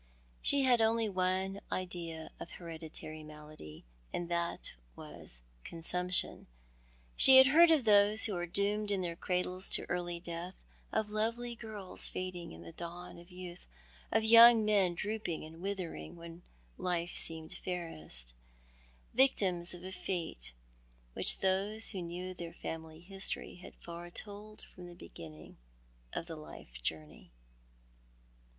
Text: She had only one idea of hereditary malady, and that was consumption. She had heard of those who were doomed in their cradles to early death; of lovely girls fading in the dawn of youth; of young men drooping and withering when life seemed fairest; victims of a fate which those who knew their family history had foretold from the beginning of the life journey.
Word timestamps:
She 0.41 0.63
had 0.63 0.81
only 0.81 1.07
one 1.07 1.61
idea 1.71 2.31
of 2.39 2.53
hereditary 2.53 3.21
malady, 3.21 3.85
and 4.11 4.29
that 4.29 4.73
was 4.95 5.43
consumption. 5.63 6.47
She 7.15 7.37
had 7.37 7.45
heard 7.45 7.69
of 7.69 7.83
those 7.83 8.23
who 8.25 8.33
were 8.33 8.47
doomed 8.47 8.89
in 8.89 9.01
their 9.03 9.15
cradles 9.15 9.69
to 9.75 9.85
early 9.89 10.19
death; 10.19 10.55
of 10.91 11.11
lovely 11.11 11.53
girls 11.53 12.07
fading 12.07 12.51
in 12.51 12.63
the 12.63 12.71
dawn 12.71 13.19
of 13.19 13.29
youth; 13.29 13.67
of 14.11 14.23
young 14.23 14.65
men 14.65 14.95
drooping 14.95 15.45
and 15.45 15.61
withering 15.61 16.15
when 16.15 16.41
life 16.79 17.13
seemed 17.13 17.51
fairest; 17.53 18.33
victims 19.13 19.75
of 19.75 19.83
a 19.83 19.91
fate 19.91 20.51
which 21.13 21.41
those 21.41 21.91
who 21.91 22.01
knew 22.01 22.33
their 22.33 22.53
family 22.53 23.01
history 23.01 23.57
had 23.57 23.75
foretold 23.75 24.63
from 24.73 24.87
the 24.87 24.95
beginning 24.95 25.57
of 26.11 26.25
the 26.25 26.35
life 26.35 26.81
journey. 26.81 27.31